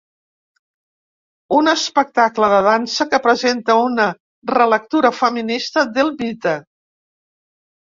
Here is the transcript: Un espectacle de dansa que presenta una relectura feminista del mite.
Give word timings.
Un 1.57 1.69
espectacle 1.73 2.49
de 2.55 2.63
dansa 2.69 3.07
que 3.13 3.21
presenta 3.27 3.77
una 3.83 4.09
relectura 4.55 5.15
feminista 5.21 5.87
del 6.01 6.13
mite. 6.25 6.59